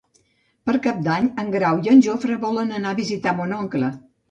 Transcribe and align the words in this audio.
Per 0.69 0.73
Cap 0.85 1.03
d'Any 1.07 1.27
en 1.43 1.51
Grau 1.57 1.85
i 1.85 1.93
en 1.93 2.03
Jofre 2.07 2.39
volen 2.47 2.75
anar 2.81 2.97
a 2.97 3.01
visitar 3.03 3.37
mon 3.45 3.57
oncle. 3.63 3.95